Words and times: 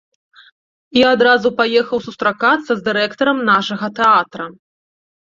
І 0.99 1.01
адразу 1.09 1.47
паехаў 1.59 1.99
сустракацца 2.05 2.67
з 2.69 2.77
дырэктарам 2.87 3.37
нашага 3.51 3.91
тэатра. 4.01 4.47